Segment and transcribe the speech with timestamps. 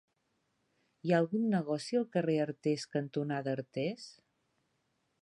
[1.07, 4.13] Hi ha algun negoci al carrer Artés cantonada Artés?